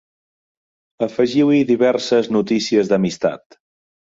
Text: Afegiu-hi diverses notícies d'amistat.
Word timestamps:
Afegiu-hi 1.07 1.61
diverses 1.73 2.33
notícies 2.39 2.91
d'amistat. 2.93 3.61